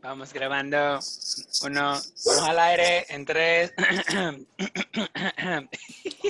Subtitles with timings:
[0.00, 0.98] vamos grabando.
[1.64, 1.82] Uno,
[2.24, 3.72] vamos al aire en tres.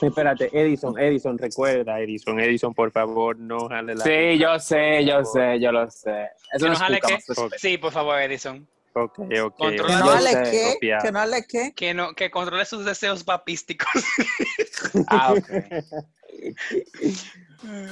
[0.02, 4.04] Espérate, Edison, Edison, recuerda, Edison, Edison, por favor, no jale la.
[4.04, 6.28] Sí, yo sé, yo sé, yo lo sé.
[6.52, 7.14] Eso ¿Que no jale qué?
[7.14, 7.52] explicamos.
[7.58, 8.66] Sí, por favor, Edison.
[8.94, 9.56] Ok, ok.
[9.56, 11.72] Controla- Que no sé, qué, que no hable qué.
[11.74, 13.88] Que, no, que controle sus deseos papísticos.
[15.08, 15.48] Ah, ok.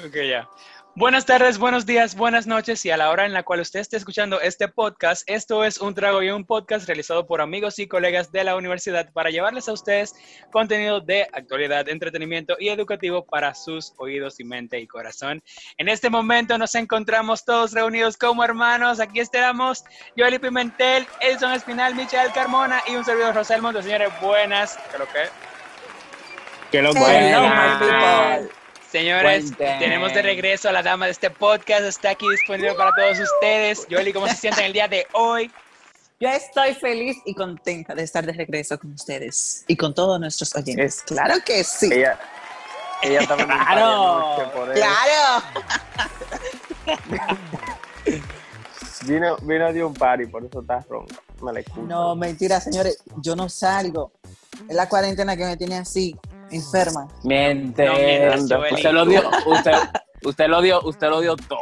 [0.07, 0.49] ok, ya.
[0.97, 3.99] Buenas tardes, buenos días, buenas noches y a la hora en la cual usted esté
[3.99, 8.33] escuchando este podcast, esto es Un Trago y un podcast realizado por amigos y colegas
[8.33, 10.15] de la universidad para llevarles a ustedes
[10.51, 15.43] contenido de actualidad, entretenimiento y educativo para sus oídos y mente y corazón.
[15.77, 18.99] En este momento nos encontramos todos reunidos como hermanos.
[18.99, 19.85] Aquí estamos
[20.17, 23.85] Joely Pimentel, Edson Espinal, Michael Carmona y un servidor Rosel Montes.
[23.85, 24.79] Señores, buenas.
[24.91, 25.29] ¿Qué lo que?
[26.73, 27.81] Que lo Hello, Buenas.
[27.81, 28.66] my people.
[28.91, 29.79] Señores, Cuenten.
[29.79, 31.85] tenemos de regreso a la dama de este podcast.
[31.85, 33.87] Está aquí disponible para todos ustedes.
[33.91, 35.51] Joely, ¿cómo se sienten el día de hoy?
[36.21, 40.55] Yo estoy feliz y contenta de estar de regreso con ustedes y con todos nuestros
[40.55, 40.97] oyentes.
[40.99, 41.91] Es- claro que sí.
[41.93, 42.19] Ella,
[43.03, 44.51] ella de Claro.
[44.55, 44.73] por.
[44.73, 45.43] Claro.
[49.07, 51.17] Vino, vino de un party, por eso está ronca.
[51.43, 51.61] Me la.
[51.83, 52.99] No, mentira, señores.
[53.19, 54.13] Yo no salgo.
[54.69, 56.17] Es la cuarentena que me tiene así,
[56.51, 57.09] enferma.
[57.25, 57.85] Miente.
[57.87, 58.75] No mientas, Joely.
[58.75, 59.73] usted lo dio, usted,
[60.27, 61.61] usted lo dio, usted lo dio todo.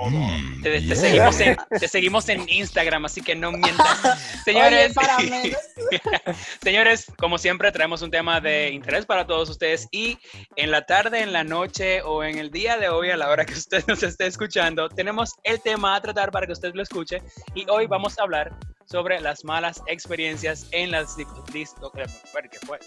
[0.62, 4.18] Te, te seguimos en, te seguimos en Instagram, así que no mientas.
[4.44, 5.56] Señores, Oye,
[6.62, 9.88] señores, como siempre, traemos un tema de interés para todos ustedes.
[9.90, 10.18] Y
[10.56, 13.44] en la tarde, en la noche o en el día de hoy, a la hora
[13.44, 17.22] que usted nos esté escuchando, tenemos el tema a tratar para que usted lo escuche.
[17.54, 18.52] Y hoy vamos a hablar
[18.86, 21.16] sobre las malas experiencias en las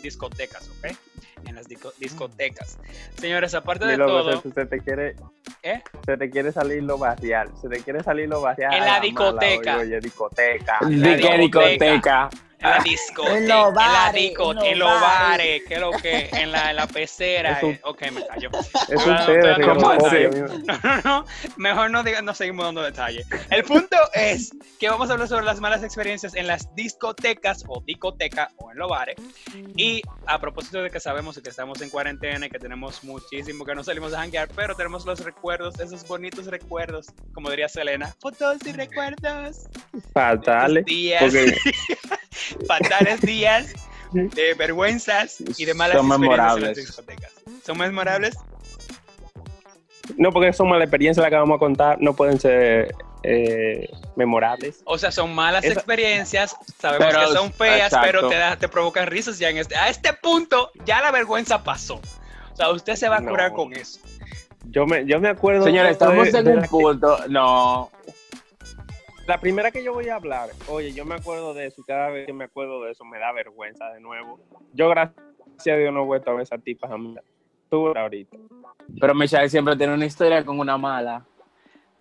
[0.02, 0.95] discotecas, ¿ok?
[1.45, 2.78] En las disco- discotecas.
[3.20, 5.16] Señores, aparte de todo, se, se te quiere,
[5.68, 5.84] ¿eh?
[6.06, 7.50] se te quiere salir lo barrial.
[7.60, 8.73] Se te quiere salir lo barrial.
[8.73, 9.78] En la mala, discoteca.
[9.78, 10.80] oye, oye, discoteca.
[10.82, 12.30] ¿De qué discoteca?
[12.60, 15.62] En la discoteca, En los en la bares, disco- en los bares.
[15.68, 17.52] que lo que, en la, en la pecera.
[17.58, 18.50] Es un- eh, ok, me callo.
[18.90, 21.02] Es No, un no, no, no.
[21.04, 21.26] No,
[21.58, 23.28] mejor no, diga- no seguimos dando detalles.
[23.52, 27.82] El punto es que vamos a hablar sobre las malas experiencias en las discotecas o
[27.86, 29.17] discoteca o en los bares.
[29.76, 33.76] Y a propósito de que sabemos que estamos en cuarentena y que tenemos muchísimo que
[33.76, 38.58] no salimos a janguear, pero tenemos los recuerdos, esos bonitos recuerdos, como diría Selena, fotos
[38.66, 39.67] y recuerdos.
[40.12, 40.86] Fatales.
[40.86, 41.23] días,
[42.67, 43.73] fatales días
[44.14, 46.77] de vergüenzas y de malas Son experiencias en las memorables.
[46.77, 47.31] discotecas.
[47.65, 48.36] ¿Son memorables?
[50.15, 54.80] No, porque son malas experiencias las que vamos a contar, no pueden ser eh, memorables.
[54.86, 58.05] O sea, son malas Esa- experiencias, sabemos Pero- que son feas, exacto.
[58.05, 61.61] pero te, da- te provocan risas ya en este, a este punto ya la vergüenza
[61.64, 61.95] pasó.
[61.95, 63.31] O sea, usted se va a No.
[63.31, 63.99] curar con eso.
[64.69, 65.65] Yo me, yo me acuerdo.
[65.65, 67.17] Señores, de- estamos de en un la, que- punto.
[67.27, 67.92] No.
[69.27, 72.10] La primera que yo voy a hablar, oye, yo me acuerdo de eso y cada
[72.10, 74.39] vez que me acuerdo de eso me da vergüenza de nuevo.
[74.73, 75.17] Yo, gracias
[75.67, 77.23] a Dios, no he vuelto a ver esa tipa jamás.
[77.70, 78.37] Tú ahorita.
[78.99, 81.26] Pero Michelle siempre tiene una historia con una mala.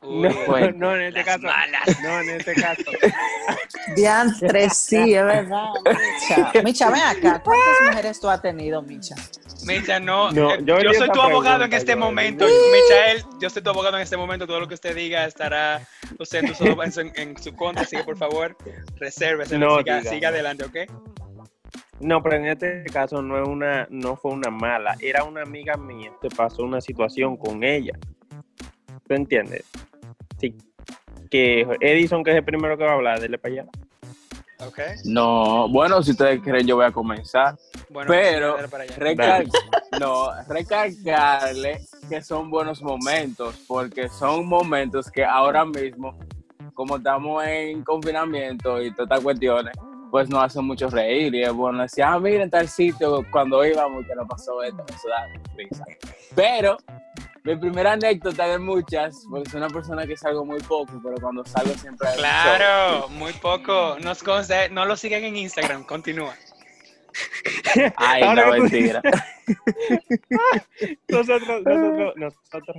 [0.02, 0.72] Uy, No, bueno.
[0.76, 1.42] no, en este las caso.
[1.42, 2.00] malas.
[2.02, 2.82] No, en este caso.
[3.96, 5.70] Diantre, sí, es verdad.
[5.84, 7.42] Micha, Micha, ven acá.
[7.42, 9.16] ¿Cuántas mujeres tú has tenido, Micha?
[9.66, 12.46] Micha, no, No, eh, yo soy tu abogado en este yo, momento.
[12.46, 14.46] Michael, yo soy tu abogado en este momento.
[14.46, 15.86] Todo lo que usted diga estará,
[16.18, 16.64] o sea, en, su,
[17.14, 17.82] en su contra.
[17.82, 18.56] Así que, por favor,
[18.96, 19.58] resérvese.
[19.58, 20.90] No, siga, siga adelante, ¿ok?
[22.00, 25.76] No, pero en este caso no es una, no fue una mala, era una amiga
[25.76, 27.94] mía que pasó una situación con ella.
[29.08, 29.64] ¿Tú entiendes?
[30.38, 30.54] Sí.
[31.30, 33.66] Que Edison, que es el primero que va a hablar, dele para allá.
[34.60, 34.78] Ok.
[35.04, 35.68] No.
[35.68, 37.56] Bueno, si ustedes quieren, yo voy a comenzar.
[37.90, 38.56] Bueno, Pero.
[38.96, 39.48] Recal
[40.00, 46.18] no, recalcarle que son buenos momentos, porque son momentos que ahora mismo,
[46.74, 49.74] como estamos en confinamiento y todas estas cuestiones,
[50.10, 54.06] pues nos hacen mucho reír y es bueno decir, ah, miren tal sitio cuando íbamos
[54.06, 55.84] que nos pasó esto, eso da risa.
[56.34, 56.76] Pero
[57.46, 61.44] mi primera anécdota de muchas, porque soy una persona que salgo muy poco, pero cuando
[61.44, 62.16] salgo siempre hay.
[62.18, 63.96] Claro, muy poco.
[64.02, 65.84] Nos consta- no lo siguen en Instagram.
[65.84, 66.34] Continúa.
[67.96, 69.00] Ay, Ahora no, mentira.
[71.08, 72.76] Nosotros, nosotros, nosotros,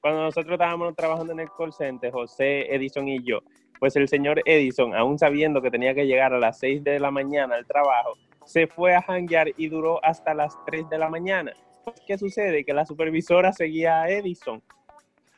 [0.00, 3.40] cuando nosotros estábamos trabajando en el call center, José, Edison y yo,
[3.80, 7.10] pues el señor Edison, aún sabiendo que tenía que llegar a las 6 de la
[7.10, 8.12] mañana al trabajo,
[8.44, 11.52] se fue a janguear y duró hasta las 3 de la mañana.
[11.84, 12.64] Pues, ¿Qué sucede?
[12.64, 14.62] Que la supervisora seguía a Edison.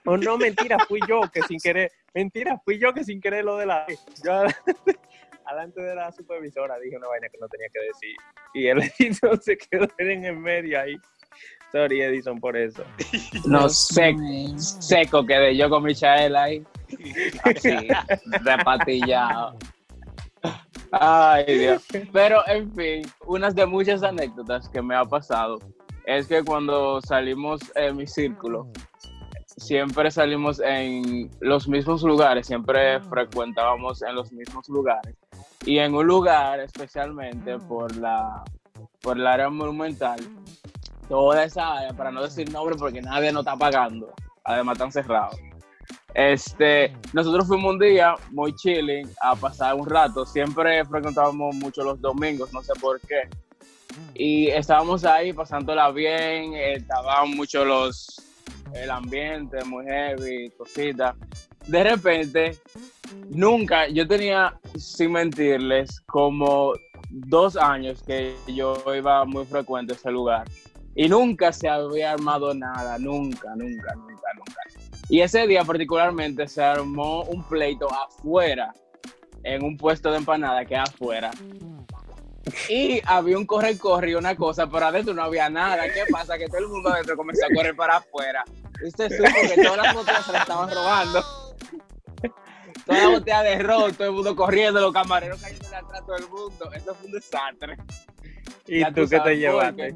[0.07, 3.57] O no, mentira, fui yo que sin querer, mentira, fui yo que sin querer lo
[3.57, 3.87] de la...
[4.23, 4.43] Yo
[5.47, 8.17] alante de la supervisora dije una vaina que no tenía que decir.
[8.53, 10.97] Y el Edison se quedó en el medio ahí.
[11.73, 12.85] Sorry, Edison, por eso.
[13.47, 14.15] No sé,
[14.59, 16.65] seco quedé yo con Michael ahí.
[17.43, 17.89] Así,
[18.43, 19.57] repatillado.
[20.93, 21.85] Ay, Dios.
[22.13, 25.59] Pero, en fin, unas de muchas anécdotas que me ha pasado
[26.05, 28.69] es que cuando salimos en mi círculo,
[29.57, 35.15] siempre salimos en los mismos lugares, siempre frecuentábamos en los mismos lugares.
[35.65, 38.45] Y en un lugar, especialmente por la
[39.01, 40.19] por el área monumental,
[41.09, 44.13] toda esa área, para no decir nombre porque nadie nos está pagando,
[44.45, 45.39] además están cerrados.
[46.15, 50.25] Este, nosotros fuimos un día muy chilling a pasar un rato.
[50.25, 53.29] Siempre frecuentábamos mucho los domingos, no sé por qué.
[54.15, 58.21] Y estábamos ahí pasándola bien, estaban mucho los,
[58.75, 61.15] el ambiente muy heavy, cositas.
[61.67, 62.59] De repente,
[63.31, 66.73] nunca, yo tenía, sin mentirles, como
[67.11, 70.45] dos años que yo iba muy frecuente a ese lugar.
[70.97, 74.61] Y nunca se había armado nada, nunca, nunca, nunca, nunca.
[75.09, 78.73] Y ese día particularmente se armó un pleito afuera,
[79.43, 81.31] en un puesto de empanada que afuera.
[82.69, 85.85] Y había un corre-corre y una cosa, pero adentro no había nada.
[85.93, 86.37] ¿Qué pasa?
[86.37, 88.45] Que todo el mundo adentro comenzó a correr para afuera.
[88.83, 91.25] Y usted supo que todas las botellas se las estaban robando.
[92.87, 96.29] Toda la botella de ron, todo el mundo corriendo, los camareros cayendo atrás, todo el
[96.29, 96.71] mundo.
[96.75, 97.77] Eso fue un desastre.
[98.67, 99.95] ¿Y Ya tú qué te llevaste?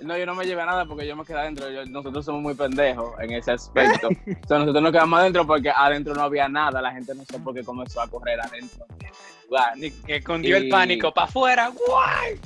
[0.00, 1.68] No, yo no me llevé nada porque yo me quedé adentro.
[1.70, 4.08] Yo- nosotros somos muy pendejos en ese aspecto.
[4.08, 6.80] o sea, nosotros nos quedamos adentro porque adentro no había nada.
[6.82, 8.86] La gente no sé por qué comenzó a correr adentro.
[9.48, 9.72] Lugar.
[10.06, 11.68] Que cundió el Y- pánico para afuera.
[11.70, 12.38] ¡guay!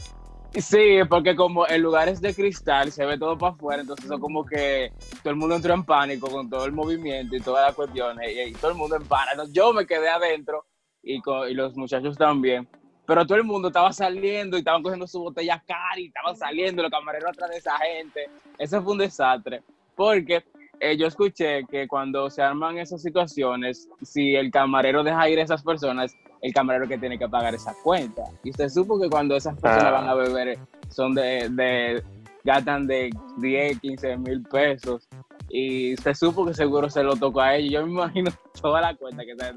[0.54, 4.20] Sí, porque como el lugar es de cristal, se ve todo para afuera, entonces eso
[4.20, 7.74] como que todo el mundo entró en pánico con todo el movimiento y todas las
[7.74, 9.44] cuestiones, y, y todo el mundo en pánico.
[9.50, 10.66] Yo me quedé adentro
[11.02, 12.68] y, co- y los muchachos también,
[13.06, 16.82] pero todo el mundo estaba saliendo y estaban cogiendo su botella cara y estaban saliendo,
[16.82, 18.28] los camareros atrás de esa gente.
[18.58, 19.62] Eso fue un desastre,
[19.96, 20.44] porque
[20.80, 25.44] eh, yo escuché que cuando se arman esas situaciones, si el camarero deja ir a
[25.44, 28.22] esas personas, el camarero que tiene que pagar esa cuenta.
[28.44, 29.90] Y usted supo que cuando esas personas Ah.
[29.92, 30.58] van a beber
[30.90, 32.02] son de, de
[32.44, 35.08] gastan de 10, 15 mil pesos.
[35.48, 37.72] Y usted supo que seguro se lo tocó a ellos.
[37.72, 38.30] Yo me imagino
[38.60, 39.52] toda la cuenta que se...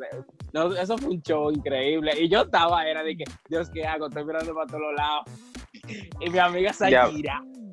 [0.54, 2.12] No, eso fue un show increíble.
[2.20, 4.08] Y yo estaba, era de que, Dios, ¿qué hago?
[4.08, 5.26] Estoy mirando para todos lados.
[6.22, 7.08] Y mi amiga Sayira.
[7.10, 7.65] Sayi-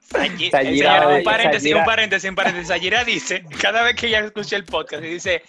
[0.00, 2.68] Sayira, Señora, un paréntesis, Sayira- un paréntesis, un paréntesis.
[2.68, 5.42] Sayira dice, cada vez que ella escucha el podcast, y dice,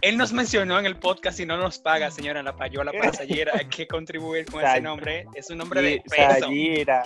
[0.00, 3.52] él nos mencionó en el podcast y no nos paga, señora La Payola para Sayira.
[3.54, 5.26] Hay que contribuir con ese nombre.
[5.34, 6.40] Es un nombre de Y peso.
[6.40, 7.02] Sayira.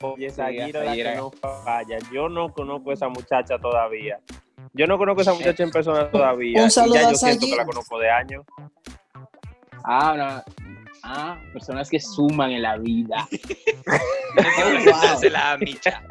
[0.00, 1.98] Oye, Sayira la que no falla.
[2.12, 4.20] Yo no conozco a esa muchacha todavía.
[4.72, 6.60] Yo no conozco a esa muchacha en persona todavía.
[6.60, 8.44] Un y saludo ya a yo siento que la conozco de años.
[9.84, 10.67] Ah, no.
[11.02, 13.28] Ah, personas que suman en la vida.
[15.30, 16.02] La micha.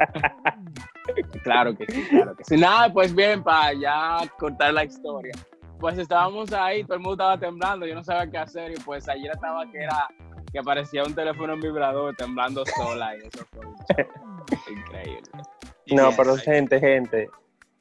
[1.42, 2.56] Claro que sí, claro que sí.
[2.56, 5.32] Nada, pues bien, para ya cortar la historia.
[5.78, 9.08] Pues estábamos ahí, todo el mundo estaba temblando, yo no sabía qué hacer y pues
[9.08, 10.08] ayer estaba que era,
[10.52, 13.64] que aparecía un teléfono en vibrador temblando sola y eso fue
[14.72, 15.22] increíble.
[15.86, 17.30] No, Yes, pero gente, gente,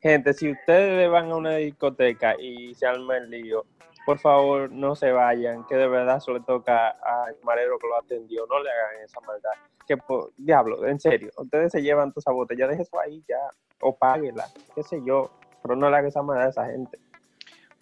[0.02, 3.66] gente, si ustedes van a una discoteca y se arma el lío,
[4.08, 7.98] por favor no se vayan, que de verdad solo le toca al camarero que lo
[7.98, 9.50] atendió, no le hagan esa maldad.
[9.86, 13.38] Que por, diablo, en serio, ustedes se llevan toda esa botella, deje eso ahí ya,
[13.82, 15.30] o páguela, qué sé yo,
[15.62, 16.98] pero no le hagan esa maldad a esa gente.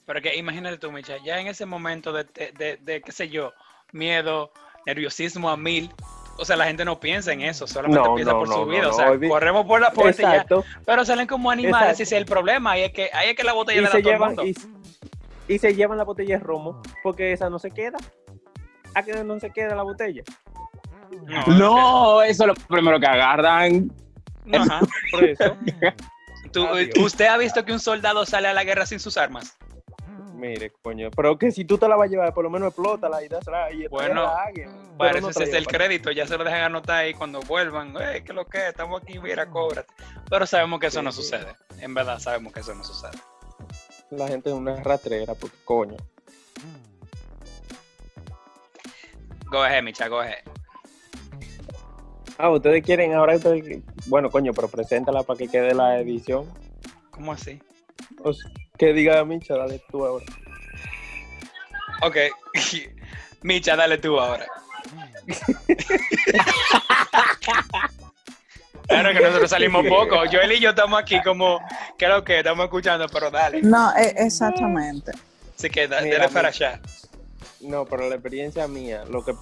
[0.08, 3.30] Pero que imagínate tú, Micha, ya en ese momento de, de, de- de, qué sé
[3.30, 3.54] yo,
[3.92, 4.52] miedo,
[4.88, 5.92] nerviosismo a mil,
[6.40, 8.66] o sea, la gente no piensa en eso, solamente No, piensa no, por no, su
[8.66, 10.46] vida, o sea, corremos por la puerta y ya,
[10.88, 12.04] pero salen como animales, Exacto.
[12.04, 13.92] ese es el problema, ahí es que, ahí es que la botella y le da
[13.96, 14.44] se todo el llevan, mundo.
[15.48, 17.98] Y, se llevan la botella de romo, porque esa no se queda.
[18.94, 20.24] ¿A qué no se queda la botella?
[21.58, 23.92] No, eso es lo primero que agarran.
[24.46, 24.80] no, ajá.
[25.12, 25.56] Por eso,
[26.52, 26.98] Tú- Adiós.
[27.00, 29.58] ¿Usted ha visto que un soldado sale a la guerra sin sus armas?
[30.36, 33.24] mire, coño, pero que si tú te la vas a llevar, por lo menos explótala
[33.24, 36.28] y dásela y Bueno, a alguien, pero Para no eso ese es el crédito, ya
[36.28, 37.96] se lo dejan anotar ahí cuando vuelvan.
[38.00, 38.58] Eh, ¿qué lo que?
[38.60, 38.64] es?
[38.66, 39.92] Estamos aquí, mira, cóbrate.
[40.30, 41.22] Pero sabemos que eso Sí, no sí.
[41.24, 41.56] sucede.
[41.80, 43.18] En verdad, sabemos que eso no sucede.
[44.12, 45.98] La gente es una rastrera, porque coño.
[49.50, 50.44] Go ahead, Micha, go ahead.
[52.38, 53.38] Ah, ustedes quieren ahora,
[54.08, 56.52] bueno, coño, pero preséntala para que quede la edición.
[57.12, 57.62] ¿Cómo así?
[58.24, 60.26] O sea, que diga Micha, dale tú ahora.
[62.02, 62.18] Ok.
[63.42, 64.46] Micha, dale tú ahora.
[68.88, 70.16] Claro que nosotros salimos poco.
[70.32, 71.60] Joel y yo estamos aquí como,
[71.98, 72.40] ¿qué es lo que?
[72.40, 73.62] Estamos escuchando, pero dale.
[73.62, 75.12] No, e- exactamente.
[75.58, 76.80] Así que Mira, dale para allá.
[77.62, 79.34] No, pero la experiencia mía, lo que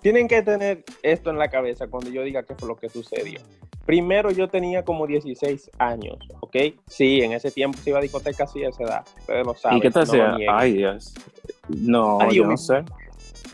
[0.00, 3.40] tienen que tener esto en la cabeza cuando yo diga qué fue lo que sucedió.
[3.84, 6.56] Primero yo tenía como 16 años, ¿ok?
[6.86, 9.78] Sí, en ese tiempo se iba a discotecas sí a esa edad, ustedes lo saben.
[9.78, 10.36] ¿Y qué te no hacía?
[10.50, 11.14] Ay, Dios.
[11.68, 12.84] No, Adiós, yo no mi- sé.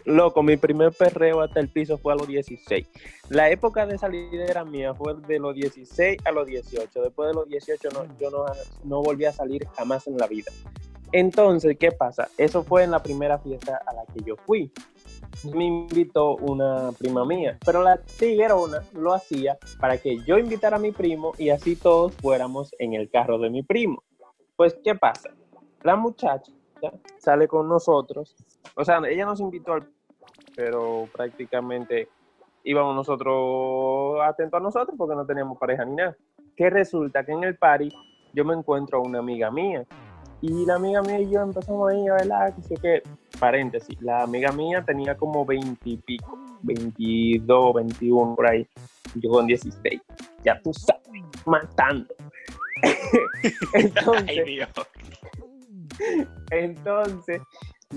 [0.05, 2.87] Loco, mi primer perreo hasta el piso fue a los 16.
[3.31, 7.03] La época de salidera mía fue de los 16 a los 18.
[7.03, 8.45] Después de los 18 no, yo no,
[8.85, 10.53] no volví a salir jamás en la vida.
[11.13, 12.29] Entonces, ¿qué pasa?
[12.37, 14.71] Eso fue en la primera fiesta a la que yo fui.
[15.55, 20.81] Me invitó una prima mía, pero la tiguerona lo hacía para que yo invitara a
[20.81, 24.03] mi primo y así todos fuéramos en el carro de mi primo.
[24.57, 25.31] Pues, ¿qué pasa?
[25.83, 26.53] La muchacha
[27.19, 28.35] sale con nosotros,
[28.77, 29.89] o sea, ella nos invitó al
[30.57, 32.09] pero prácticamente
[32.63, 36.17] íbamos nosotros atentos a nosotros porque no teníamos pareja ni nada.
[36.57, 37.93] Que resulta que en el party
[38.33, 39.85] yo me encuentro a una amiga mía
[40.41, 43.03] y la amiga mía y yo empezamos ahí a bailar, que sé qué,
[43.41, 48.67] paréntesis, la amiga mía tenía como 20 y pico, 22, 21 por ahí,
[49.15, 50.01] yo con 16,
[50.45, 51.03] ya tú sabes,
[51.47, 52.15] matando.
[53.73, 54.69] Entonces, Ay, Dios.
[56.51, 57.41] entonces,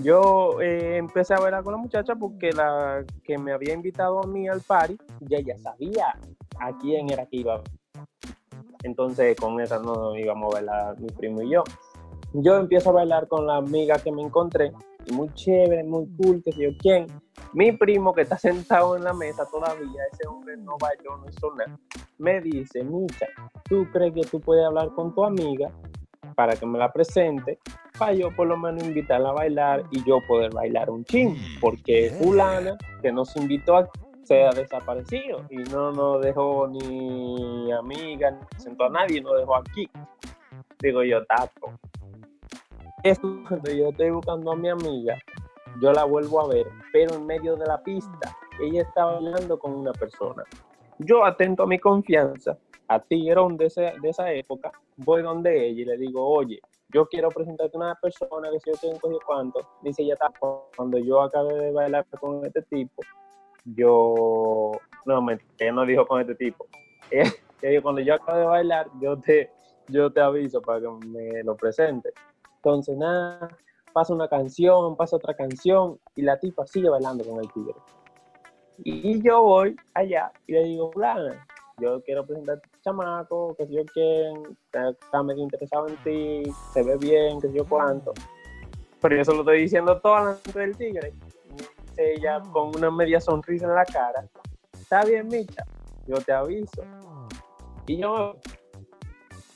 [0.02, 4.26] yo eh, empecé a bailar con la muchacha porque la que me había invitado a
[4.26, 6.18] mí al party, ya ella sabía
[6.60, 7.62] a quién era que iba.
[8.84, 11.64] Entonces, con esa no íbamos a bailar mi primo y yo.
[12.34, 14.72] Yo empiezo a bailar con la amiga que me encontré,
[15.12, 17.06] muy chévere, muy cool, que sé yo quién.
[17.54, 21.54] Mi primo que está sentado en la mesa todavía, ese hombre no bailó, no hizo
[21.54, 21.78] nada,
[22.18, 23.26] me dice, Micha,
[23.64, 25.72] ¿tú crees que tú puedes hablar con tu amiga
[26.38, 27.58] para que me la presente?
[27.98, 32.10] para yo por lo menos invitarla a bailar y yo poder bailar un chin, porque
[32.22, 33.88] fulana que nos invitó a
[34.22, 39.56] se ha desaparecido y no nos dejó ni amiga, ni presentó a nadie, nos dejó
[39.56, 39.90] aquí.
[40.80, 41.72] Digo yo, tapo.
[43.02, 45.18] Esto cuando yo estoy buscando a mi amiga,
[45.80, 49.72] yo la vuelvo a ver, pero en medio de la pista, ella está bailando con
[49.72, 50.44] una persona.
[50.98, 52.56] Yo atento a mi confianza,
[52.88, 56.58] a Tigrón de, ese- de esa época, voy donde ella y le digo, oye,
[56.90, 60.30] yo quiero presentarte a una persona que si yo tengo cogido cuánto, dice ella está
[60.76, 63.02] cuando yo acabé de bailar con este tipo,
[63.64, 64.72] yo,
[65.04, 66.66] no, mentira, ella no dijo con este tipo,
[67.10, 67.30] ella,
[67.62, 69.50] dijo, cuando yo acabe de bailar, yo te,
[69.88, 72.10] yo te aviso para que me lo presente.
[72.56, 73.50] Entonces, nada,
[73.92, 77.74] pasa una canción, pasa otra canción, y la tipa sigue bailando con el tigre.
[78.78, 81.46] Y yo voy allá y le digo, fulana,
[81.80, 86.52] yo quiero presentar a este chamaco, que si yo quién, está, medio interesado en ti,
[86.72, 88.12] se ve bien, que si yo cuánto.
[89.00, 91.14] Pero yo se lo estoy diciendo todo delante del tigre.
[91.96, 94.24] Ella con una media sonrisa en la cara,
[94.72, 95.64] está bien, Micha,
[96.06, 96.82] yo te aviso.
[97.86, 98.36] Y yo,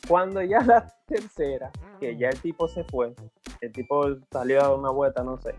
[0.08, 3.14] cuando ya la tercera, que ya el tipo se fue,
[3.60, 5.54] el tipo salió a dar una vuelta, no sé,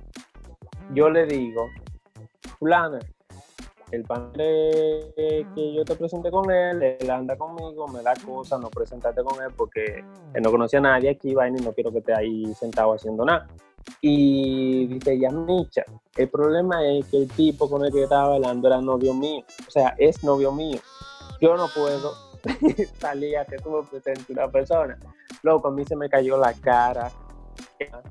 [0.94, 1.70] yo le digo,
[2.60, 3.00] fulana,
[3.94, 8.72] el padre que yo te presenté con él, él anda conmigo, me da cosas, no
[8.72, 12.00] presentarte con él porque él no conocía a nadie aquí, vaina, y no quiero que
[12.00, 13.48] esté ahí sentado haciendo nada.
[14.02, 15.84] Y dice ella, Micha,
[16.16, 19.70] el problema es que el tipo con el que estaba bailando era novio mío, o
[19.70, 20.80] sea, es novio mío.
[21.40, 22.14] Yo no puedo
[23.00, 24.98] salir a que tú me presentes una persona.
[25.44, 27.12] Loco, a mí se me cayó la cara,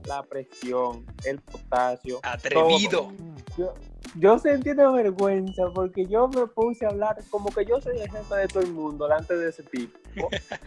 [0.07, 2.21] la presión, el potasio.
[2.23, 3.11] Atrevido.
[3.57, 3.75] Yo,
[4.17, 8.11] yo sentí una vergüenza porque yo me puse a hablar como que yo soy el
[8.11, 9.99] jefe de todo el mundo delante de ese tipo.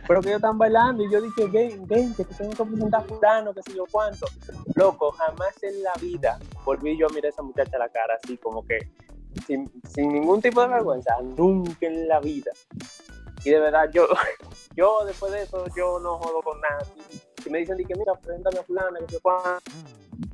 [0.07, 3.05] Pero que ellos están bailando y yo dije, ven, ven, que te tengo que presentar
[3.05, 4.25] fulano, que sé yo cuánto.
[4.75, 8.17] Loco, jamás en la vida volví yo a mirar a esa muchacha a la cara
[8.21, 8.79] así como que
[9.45, 12.51] sin, sin ningún tipo de vergüenza, nunca en la vida.
[13.43, 14.07] Y de verdad, yo,
[14.75, 16.83] yo después de eso, yo no jodo con nada.
[17.43, 19.61] Si, me dicen, di que mira, preséntame a fulana, que sé cuánto,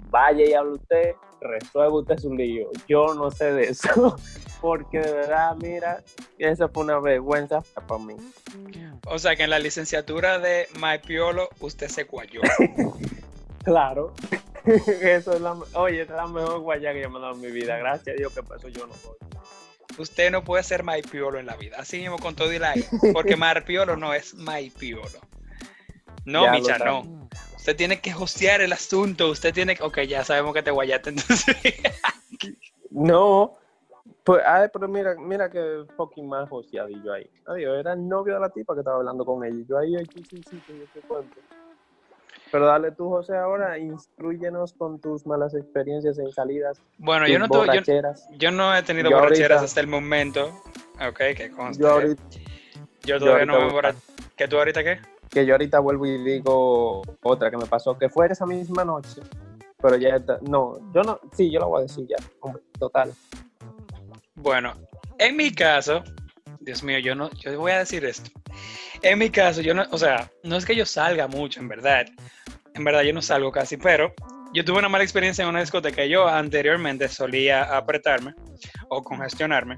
[0.10, 2.69] vaya y hable usted, resuelve usted su lío.
[2.88, 4.15] Yo no sé de eso,
[4.62, 6.03] porque de verdad, mira,
[6.38, 8.15] esa fue una vergüenza para mí.
[9.07, 12.41] O sea que en la licenciatura de Maipiolo usted se guayó.
[13.63, 14.13] Claro,
[14.65, 17.51] eso es la, oye, es la mejor guaya que yo me he dado en mi
[17.51, 17.77] vida.
[17.77, 19.15] Gracias a Dios que por eso yo no soy.
[19.98, 21.77] Usted no puede ser Maipiolo en la vida.
[21.79, 22.74] Así mismo con todo y la
[23.13, 25.19] Porque Maipiolo no es Maipiolo.
[26.25, 27.29] No, Ya Micha, no.
[27.62, 29.30] Usted tiene que hostear el asunto.
[29.30, 29.84] Usted tiene que.
[29.84, 31.56] Ok, ya sabemos que te guayaste entonces.
[32.89, 33.56] No,
[34.24, 37.30] pues, ay, pero mira, mira que fucking más joseadillo ahí.
[37.46, 39.56] Adiós, era el novio de la tipa que estaba hablando con ella.
[39.56, 41.36] Y Yo ahí, aquí, sí, sí, yo te cuento.
[42.51, 47.48] Pero dale tú, José, ahora instruyenos con tus malas experiencias en salidas, bueno, yo no,
[47.48, 48.27] tuve- yo, borracheras.
[48.39, 50.48] yo no he tenido Yo borracheras ahorita- hasta el momento.
[51.08, 51.84] Ok, que conste.
[51.84, 52.24] Yo ahorita,
[53.03, 53.96] Yo todavía no me voy- borra-
[54.36, 55.00] ¿Que tú ahorita qué?
[55.31, 59.21] Que yo ahorita vuelvo y digo otra que me pasó, que fue esa misma noche,
[59.81, 62.17] pero ya está, no, yo no, sí, yo la voy a decir ya,
[62.77, 63.13] total.
[64.35, 64.73] Bueno,
[65.17, 66.03] en mi caso,
[66.59, 68.29] Dios mío, yo no, yo voy a decir esto.
[69.01, 72.05] En mi caso, yo no, o sea, no es que yo salga mucho, en verdad.
[72.73, 74.13] En verdad, yo no salgo casi, pero
[74.53, 76.05] yo tuve una mala experiencia en una discoteca.
[76.05, 78.35] Yo anteriormente solía apretarme
[78.89, 79.77] o congestionarme.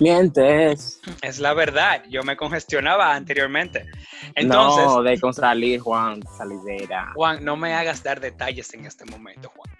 [0.00, 1.00] Mientes.
[1.22, 3.86] Es la verdad, yo me congestionaba anteriormente.
[4.34, 7.12] Entonces, no, de con salir, Juan, salidera.
[7.14, 9.70] Juan, no me hagas dar detalles en este momento, Juan.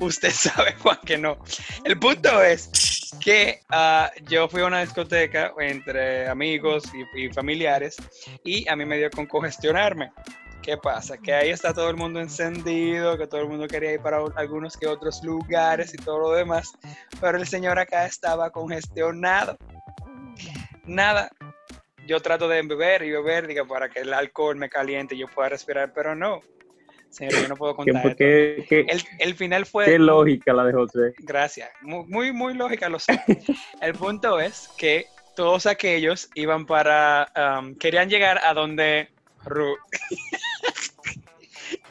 [0.00, 1.38] Usted sabe, Juan, que no.
[1.84, 7.96] El punto es que ah, yo fui a una discoteca entre amigos y, y familiares
[8.44, 10.10] y a mí me dio con congestionarme.
[10.64, 11.18] ¿Qué pasa?
[11.18, 14.78] Que ahí está todo el mundo encendido, que todo el mundo quería ir para algunos
[14.78, 16.72] que otros lugares y todo lo demás,
[17.20, 19.58] pero el señor acá estaba congestionado.
[20.86, 21.30] Nada.
[22.06, 25.26] Yo trato de beber y beber, diga, para que el alcohol me caliente y yo
[25.28, 26.40] pueda respirar, pero no.
[27.10, 28.16] Señor, yo no puedo contar.
[28.16, 29.84] ¿Qué, qué, el, el, final fue.
[29.84, 31.12] Qué lógica la de José.
[31.18, 31.68] Gracias.
[31.82, 33.22] Muy, muy, muy lógica, lo sé.
[33.82, 37.30] el punto es que todos aquellos iban para.
[37.36, 39.10] Um, querían llegar a donde
[39.44, 39.76] Ru.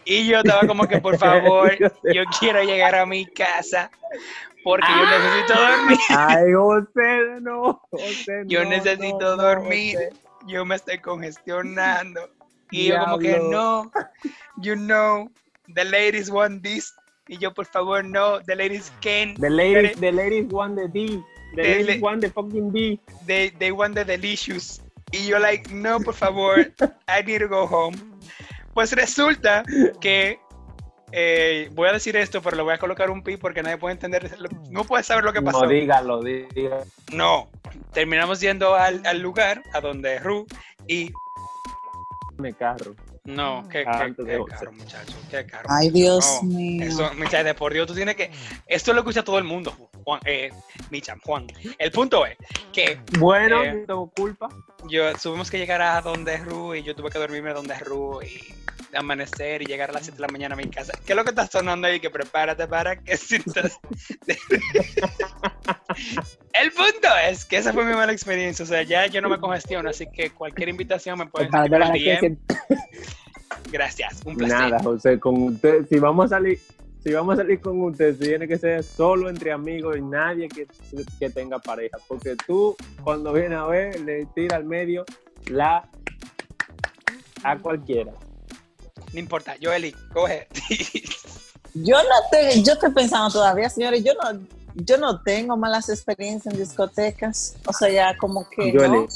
[0.05, 3.89] y yo estaba como que, por favor, yo quiero llegar a mi casa
[4.63, 5.97] porque yo necesito dormir.
[6.09, 7.81] Ay, José, no.
[7.91, 9.97] José, yo no, necesito no, dormir.
[10.47, 12.29] Yo me estoy congestionando.
[12.71, 13.91] Y yo como que, no,
[14.57, 15.29] you know,
[15.75, 16.93] the ladies want this.
[17.27, 19.35] Y yo, por favor, no, the ladies can.
[19.35, 21.21] The ladies, the ladies want the D.
[21.55, 22.99] The They- ladies want the fucking D.
[23.27, 24.81] They, they want the delicious.
[25.11, 26.65] Y yo like, no, por favor,
[27.07, 27.93] I need to go home.
[28.73, 29.63] Pues resulta
[30.01, 30.39] que,
[31.11, 33.93] eh, voy a decir esto, pero le voy a colocar un pi porque nadie puede
[33.93, 34.35] entender,
[34.69, 35.63] no puede saber lo que pasó.
[35.63, 36.83] No, dígalo, dígalo.
[37.11, 37.49] No,
[37.91, 40.47] terminamos yendo al, al lugar, a donde Ru,
[40.87, 41.11] y
[42.37, 42.95] Me carro.
[43.25, 45.67] no, qué, Ah, qué- qué caro, muchacho, qué caro.
[45.69, 46.85] Ay, Dios No, mío.
[46.87, 48.31] Eso, Micha, de por Dios, tú tienes que.
[48.67, 49.71] Esto lo escucha todo el mundo,
[50.03, 50.51] Juan, eh,
[50.89, 51.47] Micha, Juan.
[51.77, 52.37] El punto es
[52.71, 53.73] que Bueno, Eh.
[53.73, 54.49] no tengo culpa.
[54.89, 58.53] yo tuvimos que llegar a donde Ru y yo tuve que dormirme donde Ru y
[58.95, 60.93] amanecer y llegar a las 7 de la mañana a mi casa.
[61.05, 61.99] ¿Qué es lo que está sonando ahí?
[61.99, 63.17] Que prepárate para que
[63.57, 63.79] sientas.
[66.53, 68.63] El punto es que esa fue mi mala experiencia.
[68.63, 71.49] O sea, ya yo no me congestiono, así que cualquier invitación me pueden.
[73.71, 74.57] Gracias, un placer.
[74.57, 76.59] Nada, José, con usted, si vamos a salir,
[77.03, 80.67] si vamos a salir con usted, tiene que ser solo entre amigos y nadie que,
[81.19, 85.03] que tenga pareja, porque tú cuando vienes a ver le tira al medio
[85.47, 85.89] la
[87.43, 88.13] a cualquiera.
[89.11, 90.47] No importa, Joeli, coge.
[91.75, 94.39] Yo no te, yo estoy pensando todavía, señores, yo no,
[94.75, 97.57] yo no tengo malas experiencias en discotecas.
[97.65, 99.07] O sea, ya como que no, Joeli,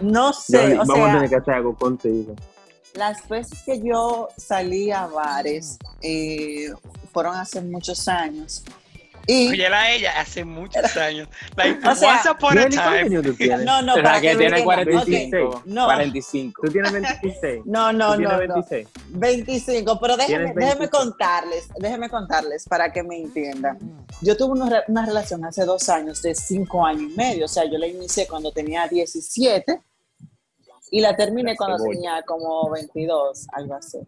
[0.00, 2.36] no sé, Joeli, o vamos a tener que hacer algo contigo.
[2.94, 6.68] Las veces que yo salí a bares eh,
[7.12, 8.62] fueron hace muchos años.
[9.24, 11.28] Y Oye, la ella hace muchos años.
[11.54, 12.98] Like, O sea, once upon a Joeli, ¿cuántos time.
[13.06, 13.64] años tú tienes?
[13.64, 14.94] no, no, O sea, para que que tiene me entiendan.
[15.04, 15.48] 45.
[15.58, 15.84] Ok, no.
[15.84, 16.62] 45.
[16.64, 17.60] Tú tienes 26.
[17.64, 18.38] No, no, no, no.
[18.38, 18.88] 26.
[19.10, 20.90] 25, pero déjeme, déjeme 25.
[20.98, 23.78] contarles, déjeme contarles para que me entiendan.
[24.22, 27.48] Yo tuve una, re- una relación hace dos años de cinco años y medio, o
[27.48, 29.80] sea, yo la inicié cuando tenía 17
[30.92, 31.94] y la terminé La cuando cebolla.
[31.94, 33.98] tenía como 22, algo así.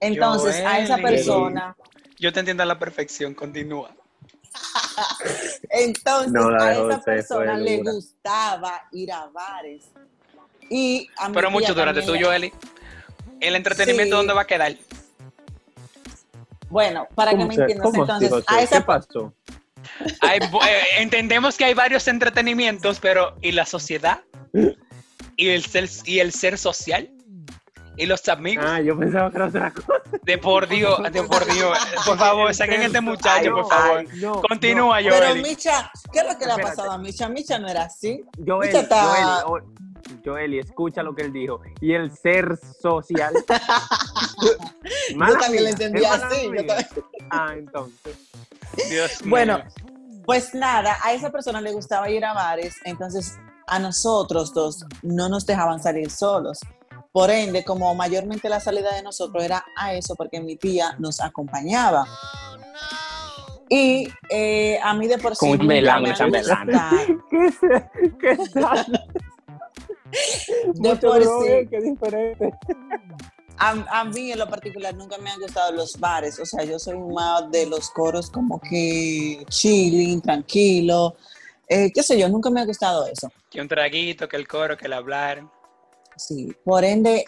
[0.00, 1.16] Entonces, a esa Joeli.
[1.16, 1.76] persona,
[2.18, 3.90] Yo te entiendo a la perfección, continúa.
[5.70, 9.84] entonces No, a esa persona le gustaba ir a bares.
[10.68, 12.52] Y a Pero mucho durante tú, también- Joeli.
[13.40, 14.18] ¿El entretenimiento Sí.
[14.18, 14.74] dónde va a quedar?
[16.68, 19.32] Bueno, para que ¿Cómo me entiendas, entonces, a esa ¿Qué pasó?
[20.20, 24.20] Hay- eh, entendemos que hay varios entretenimientos, pero ¿y la sociedad?
[25.42, 27.10] ¿Y el ser, y el ser social?
[27.96, 28.64] ¿Y los amigos?
[28.66, 29.92] Ah, yo pensaba que era otra cosa.
[30.22, 31.76] De por Dios, de por Dios.
[32.06, 33.98] Por favor, saquen a este muchacho, por favor.
[33.98, 35.42] Ay, no, Continúa, Pero Joeli.
[35.42, 37.28] Micha, ¿qué es lo que le ha pasado a Micha?
[37.28, 38.22] Micha no era así.
[38.38, 38.54] no.
[38.54, 39.02] Joeli, Micha está-
[39.44, 39.72] Joeli, o-
[40.24, 41.60] Joeli, escucha lo que él dijo.
[41.80, 43.34] Y el ser social.
[45.10, 46.86] Yo también lo entendí así, yo también.
[47.30, 48.16] Ah, entonces.
[48.90, 49.30] Dios mío.
[49.30, 49.62] Bueno,
[50.24, 55.28] Pues nada, a esa persona le gustaba ir a bares, entonces a nosotros dos no
[55.28, 56.60] nos dejaban salir solos.
[57.12, 61.20] Por ende, como mayormente la salida de nosotros era a eso, porque mi tía nos
[61.20, 62.06] acompañaba.
[63.68, 66.66] Y eh, a mí de por sí Con un nunca melán, me ha chambelán.
[66.66, 66.96] gustado.
[67.30, 67.46] ¿Qué
[68.32, 68.38] es?
[68.38, 69.08] ¿Qué tal?
[70.74, 71.68] De Mucho por sí.
[71.70, 72.52] qué diferente.
[73.58, 76.78] A, a mí en lo particular nunca me han gustado los bares, o sea, yo
[76.78, 81.14] soy más de los coros como que chilling, tranquilo,
[81.72, 83.30] eh, qué sé yo, nunca me ha gustado eso.
[83.50, 85.48] Que un traguito, que el coro, que el hablar.
[86.16, 87.24] Sí, por ende,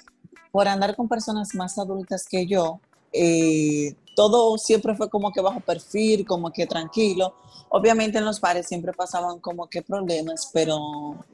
[0.52, 2.80] por andar con personas más adultas que yo,
[3.12, 7.35] eh, todo siempre fue como que bajo perfil, como que tranquilo.
[7.70, 10.78] Obviamente en los bares siempre pasaban como que problemas, pero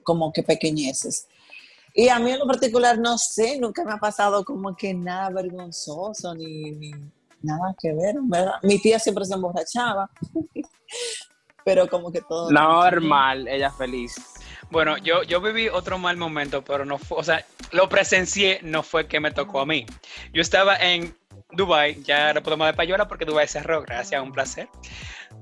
[0.02, 1.26] como que pequeñeces.
[1.92, 5.30] Y a mí en lo particular, no sé, nunca me ha pasado como que nada
[5.30, 6.92] vergonzoso, ni, ni,
[7.42, 8.54] Nada que ver, ¿verdad?
[8.62, 10.10] Mi tía siempre se emborrachaba,
[11.64, 12.50] pero como que todo...
[12.50, 14.14] Normal, ella feliz.
[14.70, 18.82] Bueno, yo, yo viví otro mal momento, pero no fue, o sea, lo presencié, no
[18.82, 19.84] fue que me tocó a mí.
[20.32, 21.14] Yo estaba en
[21.52, 24.68] Dubai, ya no podemos de payola porque Dubai cerró, gracias, un placer.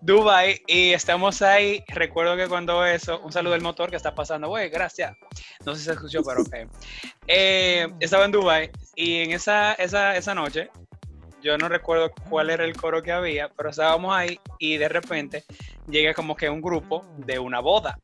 [0.01, 4.49] Dubai y estamos ahí, recuerdo que cuando eso, un saludo del motor que está pasando,
[4.49, 5.17] güey, gracias.
[5.67, 6.71] No sé si se escuchó, pero ok.
[7.27, 10.71] Eh, estaba en Dubai y en esa, esa, esa noche,
[11.43, 15.45] yo no recuerdo cuál era el coro que había, pero estábamos ahí y de repente
[15.89, 17.99] llega como que un grupo de una boda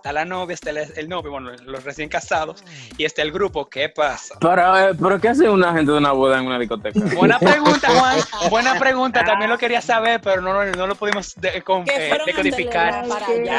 [0.00, 2.64] está la novia, está el, el, novio, bueno, los recién casados,
[2.96, 4.34] y está el grupo, ¿qué pasa?
[4.40, 6.98] Pero, eh, pero ¿qué hace una gente de una boda en una discoteca?
[7.14, 11.34] Buena pregunta, Juan, buena pregunta, también lo quería saber, pero no, no, no lo pudimos
[11.36, 13.04] de, con, eh, decodificar.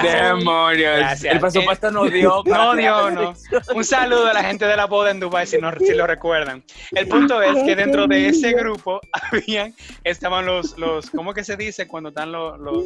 [0.01, 1.33] Demonios, Gracias.
[1.33, 2.41] el presupuesto no dio.
[2.45, 3.33] No dio, no.
[3.75, 6.63] Un saludo a la gente de la boda en Dubai, si, no, si lo recuerdan.
[6.91, 8.99] El punto es que dentro de ese grupo
[9.31, 12.59] habían, estaban los, los ¿cómo que se dice cuando están los...
[12.59, 12.83] los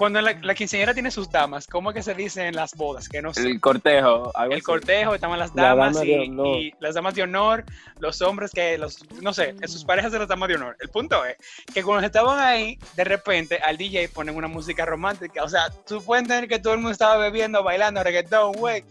[0.00, 3.06] cuando la, la, quinceañera tiene sus damas, ¿cómo es que se dice en las bodas?
[3.06, 3.42] Que no sé.
[3.42, 4.32] El cortejo.
[4.46, 4.62] El así.
[4.62, 7.66] cortejo, estaban las damas La dama y las damas de honor,
[7.98, 10.74] los hombres que, los, no sé, sus parejas de las damas de honor.
[10.80, 11.36] El punto es
[11.74, 15.44] que cuando estaban ahí, de repente al DJ ponen una música romántica.
[15.44, 18.82] O sea, tú puedes entender que todo el mundo estaba bebiendo, bailando, reggaetón, güey.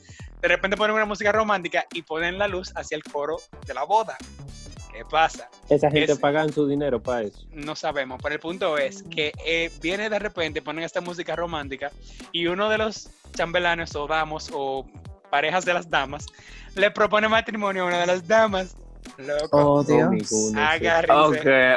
[0.43, 3.81] De repente ponen una música romántica y ponen la luz hacia el coro de la
[3.81, 4.15] boda.
[4.99, 5.49] ¿Qué pasa?
[5.69, 7.39] Esa gente Es- pagan su dinero para eso.
[7.53, 11.89] No sabemos, pero el punto es que eh, viene de repente, ponen esta música romántica
[12.33, 14.85] y uno de los chambelanes o damos o
[15.31, 16.25] parejas de las damas
[16.75, 18.75] le propone matrimonio a una de las damas.
[19.17, 20.51] Loco, Oh, Dios.
[20.57, 21.13] Agárrense.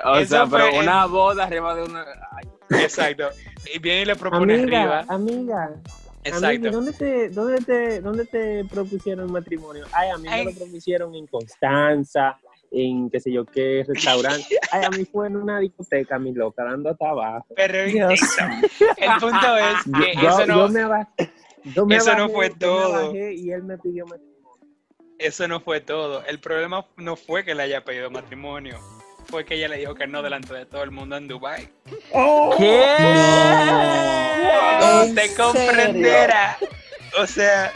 [0.02, 2.04] Ok, o Eso sea, pero una boda arriba de una.
[2.32, 3.28] Ay, Exacto.
[3.72, 5.04] Y viene y le propone Amiga, arriba.
[5.14, 5.80] amiga, amiga,
[6.24, 6.70] Exacto.
[6.72, 9.84] ¿dónde te, dónde, te, ¿dónde te propusieron matrimonio?
[9.92, 10.44] Ay, a mí Ay.
[10.44, 12.36] me lo propusieron en Constanza,
[12.74, 14.58] en qué sé yo qué restaurante.
[14.70, 17.46] Ay, a mí fue en una discoteca, mi loca, dando hasta abajo.
[17.54, 18.20] Pero Dios.
[18.96, 21.08] el punto es que Yo- eso no, yo me aba-
[21.74, 23.14] yo me eso no abajé, fue todo.
[23.14, 24.66] y él me pidió matrimonio.
[25.18, 26.24] eso no fue todo.
[26.24, 28.78] El problema no fue que le haya pedido matrimonio.
[29.26, 31.68] Fue que ella le dijo que no delante de todo el mundo en Dubai.
[32.58, 32.84] ¿Qué?
[34.82, 35.44] ¿En Usted serio?
[35.44, 36.58] comprenderá.
[37.20, 37.72] O sea,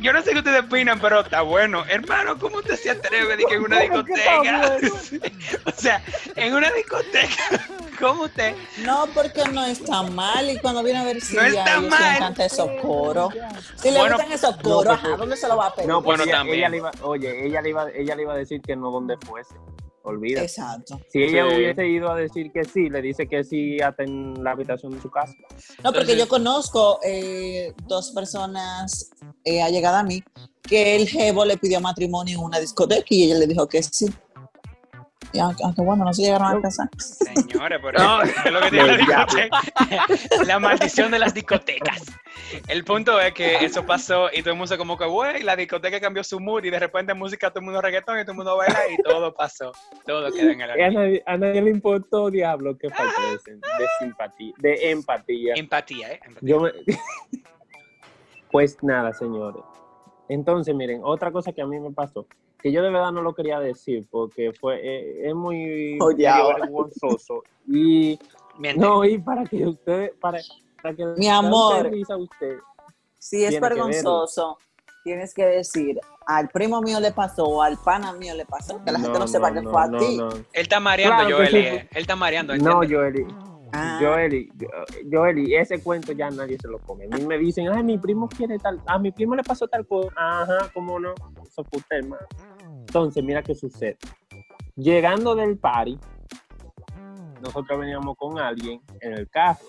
[0.00, 1.84] yo no sé qué ustedes opinan, pero está bueno.
[1.88, 5.30] Hermano, ¿cómo usted se atreve de que en una ¿Cómo que está discoteca?
[5.66, 6.02] o sea,
[6.36, 7.66] en una discoteca,
[8.00, 8.54] ¿cómo usted?
[8.78, 10.50] No, porque no está mal.
[10.50, 12.00] Y cuando viene a ver si No ya está ellos mal.
[12.02, 13.34] le encanta esos coros.
[13.76, 15.88] Si le Bueno, gustan esos no, coros, ajá, ¿dónde se lo va a pedir?
[15.88, 16.58] No, pues Bueno, ella, también.
[16.58, 19.16] ella le iba, oye, ella le iba, ella le iba a decir que no donde
[19.18, 19.54] fuese.
[20.08, 20.42] Olvida.
[20.42, 21.00] Exacto.
[21.10, 21.56] Si ella Sí.
[21.56, 25.00] hubiese ido a decir que sí, le dice que sí hasta en la habitación de
[25.02, 25.34] su casa.
[25.84, 29.10] No, porque Entonces- yo conozco eh, dos personas
[29.44, 30.22] eh, allegadas a mí
[30.62, 34.06] que el jevo le pidió matrimonio en una discoteca y ella le dijo que sí.
[35.32, 36.88] Y aunque, aunque, bueno, no se llegaron a casar.
[36.98, 38.22] Señores, pero No.
[38.22, 39.26] es lo que tiene la.
[40.46, 42.00] La maldición de las discotecas.
[42.68, 45.56] El punto es que eso pasó y todo el mundo se como que, güey, la
[45.56, 48.36] discoteca cambió su mood y de repente música, todo el mundo reggaetón y todo el
[48.36, 49.72] mundo baila y todo pasó.
[50.06, 54.52] Todo queda en el a nadie, a nadie le importó, diablo, que falta de, simpatía,
[54.58, 55.54] de empatía.
[55.56, 56.20] Empatía, ¿eh?
[56.24, 56.48] Empatía.
[56.48, 56.72] Yo me-
[58.50, 59.62] Pues nada, señores.
[60.28, 62.26] Entonces, miren, otra cosa que a mí me pasó,
[62.58, 66.58] que yo de verdad no lo quería decir porque fue eh, es muy ahora.
[66.64, 68.18] vergonzoso y
[68.58, 68.80] Miente.
[68.80, 70.38] no y para que ustedes para
[70.82, 71.86] que Mi amor.
[72.18, 72.58] usted
[73.18, 74.58] Si es vergonzoso,
[75.04, 78.92] tienes que decir, al primo mío le pasó o al pana mío le pasó, que
[78.92, 80.16] la gente no, sepa que fue a no, ti.
[80.18, 80.28] no.
[80.28, 81.50] Él está mareando, Claro Joeli.
[81.50, 81.66] sí.
[81.66, 81.88] eh.
[81.92, 82.56] Él está mareando.
[82.56, 82.80] No.
[82.88, 83.26] Joeli,
[83.70, 83.98] Ah.
[84.00, 87.04] Joeli, ese cuento ya nadie se lo come.
[87.12, 89.86] A mí me dicen, ay, mi primo quiere tal, a mi primo le pasó tal
[89.86, 90.10] cosa.
[90.16, 91.12] Ajá, ¿cómo no?
[91.46, 92.26] Eso fue usted, hermano.
[92.80, 93.98] Entonces, mira qué sucede.
[94.74, 95.98] Llegando del party,
[97.42, 99.66] nosotros veníamos con alguien en el carro.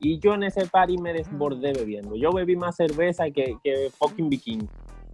[0.00, 2.16] Y yo en ese party me desbordé bebiendo.
[2.16, 4.66] Yo bebí más cerveza que, que fucking vikingo.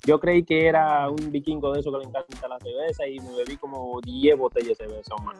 [0.05, 3.35] Yo creí que era un vikingo de eso que le encanta la cerveza y me
[3.37, 5.37] bebí como 10 botellas de cerveza o más.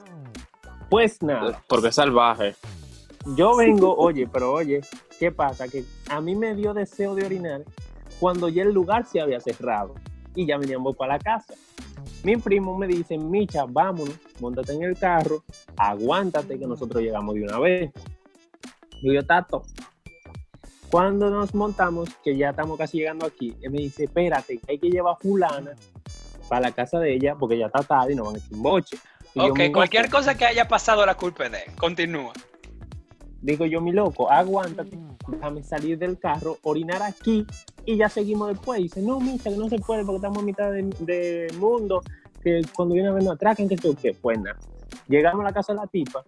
[0.91, 2.55] Pues nada, Porque es salvaje.
[3.37, 4.81] yo vengo, oye, pero oye,
[5.19, 5.69] ¿qué pasa?
[5.69, 7.63] Que a mí me dio deseo de orinar
[8.19, 9.95] cuando ya el lugar se había cerrado
[10.35, 11.55] y ya veníamos para la casa.
[12.25, 15.43] Mi primo me dice, Micha, vámonos, montate en el carro,
[15.77, 17.93] aguántate que nosotros llegamos de una vez.
[19.03, 19.63] Y yo, Tato,
[20.91, 24.79] cuando nos montamos, que ya estamos casi llegando aquí, él me dice, espérate, que hay
[24.79, 25.73] que llevar a fulana
[26.49, 28.63] para la casa de ella porque ya está tarde y no van a echar un
[28.63, 28.97] boche.
[29.35, 30.19] Y Ok, "Mi cualquier loco".
[30.19, 31.73] cosa que haya pasado, la culpa es de él.
[31.79, 32.33] Continúa.
[33.43, 37.47] Digo yo, mi loco, aguántate, déjame salir del carro, orinar aquí
[37.85, 38.81] y ya seguimos después.
[38.81, 42.01] Y dice, no, Micha, que no se puede porque estamos a mitad de, de mundo,
[42.43, 44.15] que cuando viene a ver nos atracan, que yo qué.
[44.15, 44.59] Pues nada.
[45.09, 46.25] Llegamos a la casa de la tipa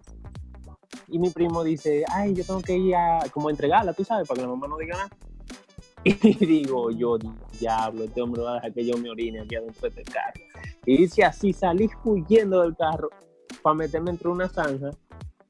[1.10, 4.28] y mi primo dice, ay, yo tengo que ir a como a entregarla, tú sabes,
[4.28, 5.10] para que la mamá no diga nada.
[6.04, 7.18] Y digo, yo,
[7.58, 10.40] diablo, este hombre va a dejar que yo me orine aquí adentro de este carro.
[10.86, 13.10] Y dice así, salí huyendo del carro
[13.62, 14.90] para meterme entre una zanja.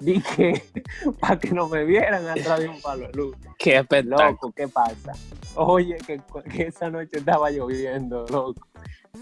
[0.01, 0.65] Dije,
[1.21, 3.37] para que no me vieran atrás de un palo de luz.
[3.59, 3.85] Qué.
[4.05, 5.13] Loco, ¿qué pasa?
[5.55, 8.67] Oye, que, que esa noche estaba lloviendo, loco.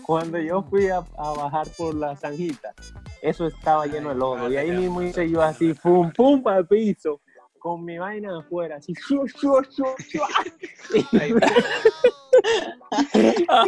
[0.03, 2.75] Cuando yo fui a, a bajar por la zanjita,
[3.23, 4.51] eso estaba lleno de lodo.
[4.51, 7.21] Y ahí mismo hice yo así, pum, pum, para el piso,
[7.59, 9.25] con mi vaina afuera, así, shu,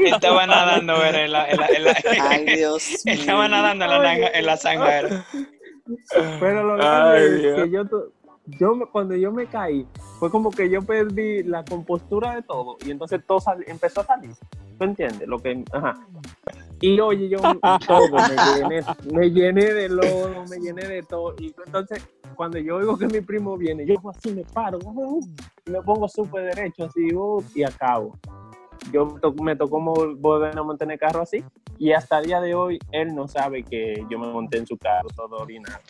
[0.04, 1.96] Estaba nadando, era en la, en la, en la-
[2.30, 3.14] Ay, Dios mío.
[3.14, 4.98] Estaba nadando en la, nanga- en la zanja.
[4.98, 5.24] era.
[6.40, 7.62] Pero lo Ay, es Dios.
[7.62, 7.82] que yo,
[8.60, 9.86] yo me- cuando yo me caí,
[10.18, 14.04] fue como que yo perdí la compostura de todo y entonces todo sal- empezó a
[14.04, 14.30] salir.
[14.78, 15.26] ¿Tú entiendes?
[15.28, 15.94] Lo que, ajá.
[16.80, 17.38] Y oye, yo
[17.86, 21.34] todo me llené, me llené de lodo, me llené de todo.
[21.40, 25.20] Y entonces, cuando yo oigo que mi primo viene, yo así me paro, uh,
[25.66, 28.16] me pongo súper derecho, así, uh, y acabo.
[28.92, 31.42] Yo me to- me tocó volver a montar el carro así,
[31.78, 34.78] y hasta el día de hoy él no sabe que yo me monté en su
[34.78, 35.80] carro todo orinado.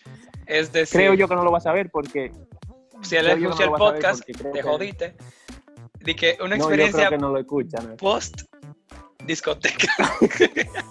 [0.47, 2.33] Es decir, Creo yo que no lo va a saber porque
[3.03, 5.15] si él escucha no el podcast, te que- jodiste.
[6.01, 7.89] De que una no, yo experiencia creo que no lo escuchan.
[7.91, 7.97] ¿no?
[7.97, 8.43] post
[9.29, 9.87] discoteca.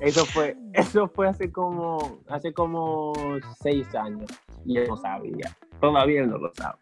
[0.00, 3.12] Eso fue, eso fue hace como, hace como
[3.60, 4.30] seis años
[4.64, 5.54] y él no sabía.
[5.78, 6.78] Todavía él no lo sabe.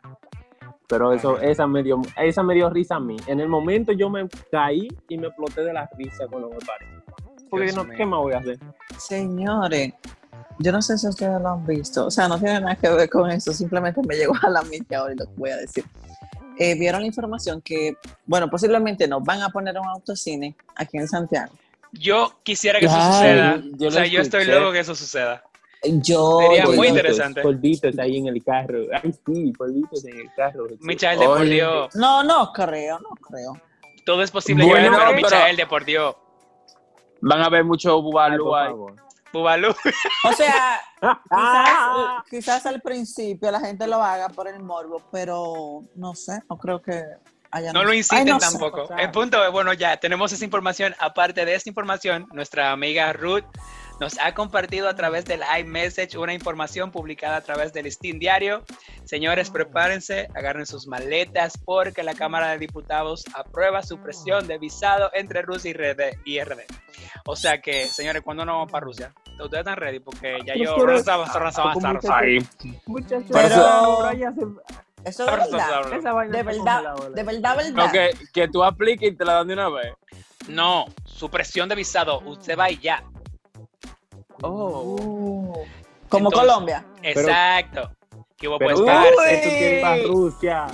[0.87, 3.17] Pero eso, esa me dio, esa me dio risa a mí.
[3.27, 6.87] En el momento yo me caí y me exploté de la risa cuando me paré.
[7.51, 7.89] Porque no.
[7.89, 8.61] ¿qué más voy a hacer?
[8.97, 9.95] Señores,
[10.61, 13.11] yo no sé si ustedes lo han visto, o sea, no tiene nada que ver
[13.11, 15.85] con eso, simplemente me llegó a la mente ahora y lo voy a decir.
[16.59, 21.07] Eh, Vieron la información que, bueno, posiblemente nos van a poner un autocine aquí en
[21.09, 21.53] Santiago.
[21.93, 23.63] Yo quisiera que eso Ay, suceda.
[23.79, 25.43] yo o sea, yo estoy loco que eso suceda.
[25.85, 27.41] Yo, Sería yo- muy Polvitos, interesante.
[27.43, 28.79] Polvitos ahí en el carro.
[29.01, 30.67] Ay, sí, polvitos en el carro.
[30.81, 31.45] Michael, de por.
[31.45, 31.95] Dios.
[31.95, 33.53] No, no creo, no creo.
[34.05, 34.65] Todo es posible.
[34.67, 36.17] Bueno, yo pero pero- Michael, de por Dios.
[37.21, 38.69] Van a ver mucho bubalú por ahí.
[38.71, 38.95] favor.
[39.33, 39.75] Bubalú.
[40.25, 40.81] O sea,
[41.31, 46.57] quizás, quizás al principio la gente lo haga por el morbo, pero no sé, no
[46.59, 47.03] creo que
[47.51, 47.73] haya...
[47.73, 48.51] No lo Ay, inciten no sé.
[48.51, 48.83] tampoco.
[48.83, 48.97] o sea.
[48.97, 50.95] El punto es, bueno, ya tenemos esa información.
[50.99, 53.45] Aparte de esta información, nuestra amiga Ruth
[54.01, 58.65] nos ha compartido a través del iMessage una información publicada a través del Listín Diario.
[59.05, 65.43] Señores, prepárense, agarren sus maletas porque la Cámara de Diputados aprueba supresión de visado entre
[65.43, 66.19] Rusia y RD.
[66.25, 66.61] y RD.
[67.27, 69.13] O sea que, señores, ¿cuándo nos vamos para Rusia?
[69.41, 70.01] ¿Ustedes están ready?
[70.01, 70.77] Porque ya yo...
[70.77, 72.19] Rosa, Rosa, Rosa, Rosa, Rosa.
[72.19, 72.39] Ahí.
[72.87, 74.11] Muchachos, Pero-
[75.05, 77.73] Eso de verdad, esa vaina de verdad, de verdad, verdad.
[77.87, 79.95] No, que, que tú apliques y te la dan de una vez.
[80.49, 82.21] No, supresión de visado.
[82.21, 83.05] Usted va y ya.
[84.43, 85.65] Oh.
[86.09, 86.85] Como Entonces- Colombia.
[87.03, 87.91] Exacto.
[88.37, 90.67] Que ir para Rusia.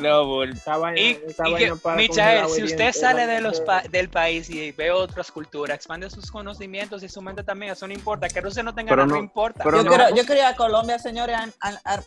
[0.50, 3.81] Esa vaina, Y, esa y vaina que, para Michael, si usted sale de los pa-
[3.88, 7.94] del país y ve otras culturas, expande sus conocimientos y su mente también, eso no
[7.94, 8.29] importa.
[8.29, 9.64] Que Rusia no tenga Pero nada, no, no- importa.
[9.64, 11.38] pero yo, no- quiero, yo quería ir a Colombia, señores,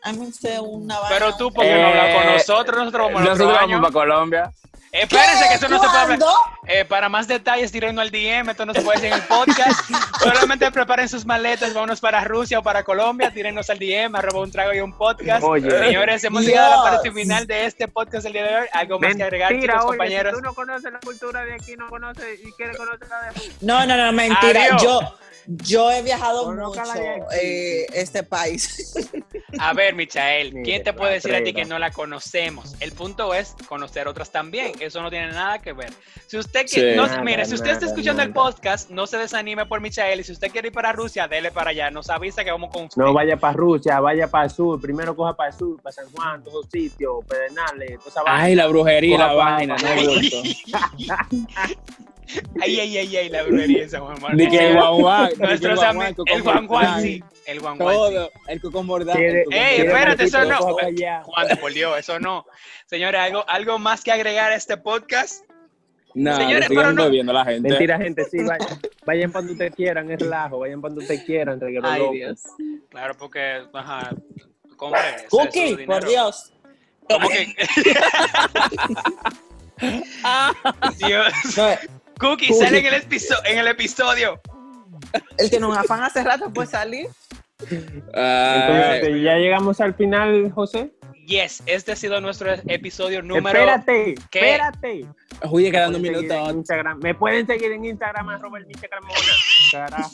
[0.03, 1.15] ármense una vaina.
[1.17, 2.77] Pero tú, porque no hablas con Eh, nosotros?
[2.77, 4.51] Nosotros vamos Nosotros otro vamos para Colombia.
[4.91, 6.19] Espérense que eso no se puede hablar.
[6.19, 6.35] ¿Cuándo?
[6.67, 9.89] Eh, para más detalles, tírenlo al DM, esto no se puede decir en el podcast.
[10.21, 14.51] Solamente preparen sus maletas, vámonos para Rusia o para Colombia, tírennos al DM, arroba un
[14.51, 15.43] trago y un podcast.
[15.43, 15.69] Oye.
[15.69, 17.15] Señores, hemos llegado a la parte Dios.
[17.23, 18.67] final de este podcast el día de hoy.
[18.73, 20.33] ¿Algo más que agregar, Mentira, chicos, oye, compañeros?
[20.35, 23.51] Si tú no conoces la cultura de aquí, no conoces y quieres conocer la de.
[23.61, 24.63] No, no, no, mentira.
[24.65, 24.81] Adiós.
[24.81, 24.99] Yo,
[25.47, 28.93] yo he viajado Colócala mucho eh, este país.
[29.59, 32.75] A ver, Michael, Mire, ¿quién te puede decir a ti que no la conocemos?
[32.81, 34.73] El punto es conocer otras también.
[34.79, 35.91] Eso no tiene nada que ver.
[36.27, 36.81] Si usted Sí.
[36.95, 40.19] no, Nada, mire, si usted está nada, escuchando el podcast, no se desanime por Michael.
[40.19, 41.89] Y si usted quiere ir para Rusia, dele para allá.
[41.89, 43.01] Nos avisa que vamos con usted.
[43.01, 44.79] No vaya para Rusia, vaya para el sur.
[44.81, 48.43] Primero coja para el sur, para San Juan, todos los sitios, Pedernales, toda esa vaina.
[48.43, 49.87] Ay, la brujería la vaina, no
[52.61, 52.79] Ay.
[52.79, 54.37] Ay, ay, ay, la brujería esa Juan Manuel.
[54.37, 57.23] Ni que el el Nuestros guaguán, ami- el Juan Juan, sí.
[57.45, 57.95] El Juan Juan.
[57.95, 59.17] Todo, el el cocomordán.
[59.17, 60.57] Ey, espérate, eso no.
[60.57, 62.45] Juan, por Dios, eso no.
[62.85, 65.45] Señores, ¿algo, algo más que agregar a este podcast?
[66.13, 67.69] Nah, Señores, pero no- bebiendo la gente.
[67.69, 68.67] Mentira, gente, sí, vayan,
[69.05, 72.11] vayan cuando ustedes quieran, es relajo, vayan cuando ustedes quieran, reguero Ay, loco.
[72.13, 72.41] Dios.
[72.89, 74.09] Claro, porque, ajá,
[74.75, 74.99] compre.
[75.17, 76.53] es Cookie, por Dios.
[77.07, 77.53] ¿Cómo que?
[81.07, 81.33] Dios.
[81.55, 81.67] No,
[82.19, 84.39] Cookie, sale en el, episo- en el episodio.
[85.37, 87.07] él tiene un afán hace rato, puede salir.
[88.13, 90.91] Ay, Entonces, ya llegamos al final, José.
[91.25, 93.59] Yes, este ha sido nuestro episodio número.
[93.59, 94.39] Espérate, ¿Qué?
[94.39, 95.05] espérate.
[95.49, 96.57] Oye, quedando un Me pueden seguir en minuto.
[96.57, 96.99] Instagram.
[96.99, 98.67] Me pueden seguir en Instagram, arroba el.
[99.71, 100.11] Carajo.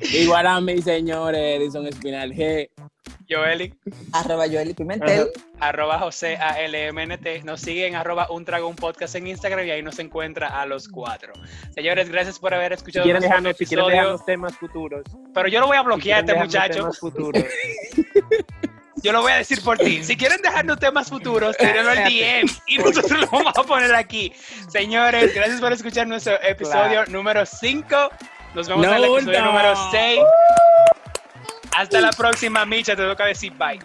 [0.00, 2.70] Igual a mi señor Edison Espinal G.
[3.30, 3.74] Joeli,
[4.12, 5.28] Arroba Joely Pimentel.
[5.60, 7.44] arroba José ALMNT.
[7.44, 10.88] Nos siguen arroba un trago un podcast en Instagram y ahí nos encuentra a los
[10.88, 11.32] cuatro.
[11.74, 14.00] Señores, gracias por haber Si escuchado quieren nuestro dejarnos, si quieren episodio.
[14.02, 15.02] dejarnos temas futuros.
[15.34, 16.74] Pero yo lo voy a si bloquear a quieren este muchacho.
[16.74, 17.44] temas futuros.
[19.00, 20.02] Yo lo voy a decir por ti.
[20.02, 24.32] Si quieren dejarnos temas futuros, tírenlo al DM y nosotros lo vamos a poner aquí.
[24.68, 27.86] Señores, gracias por escuchar nuestro episodio número 5.
[28.58, 29.46] Nos vemos en el No, episodio no.
[29.52, 30.20] número 6.
[31.76, 32.96] Hasta la próxima, Micha.
[32.96, 33.78] Te toca decir bye.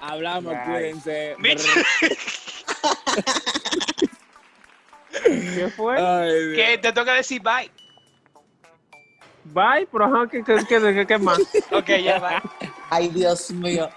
[0.00, 0.64] Hablamos, Bye.
[0.64, 1.34] cuídense.
[1.38, 1.68] Micha,
[5.22, 5.98] ¿Qué fue?
[5.98, 7.70] Ay, que te toca decir bye.
[9.44, 11.38] Bye, pero ajá, ¿qué, qué, qué, qué, qué más?
[11.72, 12.70] Ok, ya bye.
[12.88, 13.90] Ay, Dios mío.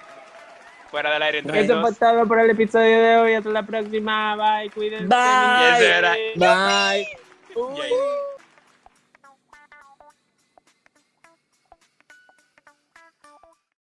[0.91, 1.39] Fuera del aire.
[1.39, 3.33] entre Eso fue todo por el episodio de hoy.
[3.35, 4.35] Hasta la próxima.
[4.35, 5.07] Bye, cuídense.
[5.07, 6.33] Bye.
[6.35, 7.07] Bye.